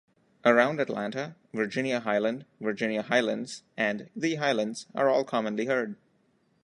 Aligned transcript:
Around 0.43 0.79
Atlanta, 0.79 1.35
"Virginia-Highland", 1.53 2.45
"Virginia 2.59 3.03
Highlands" 3.03 3.61
and 3.77 4.09
"the 4.15 4.33
Highlands" 4.33 4.87
are 4.95 5.09
all 5.09 5.23
commonly 5.23 5.67
heard. 5.67 5.95